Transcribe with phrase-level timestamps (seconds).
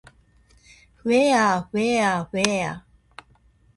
[0.95, 2.83] ふぇあふぇわふぇわ